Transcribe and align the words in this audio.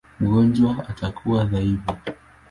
Mgonjwa 0.19 0.85
atakuwa 0.89 1.45
dhaifu. 1.45 1.95